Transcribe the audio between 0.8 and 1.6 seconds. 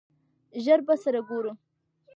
به سره ګورو!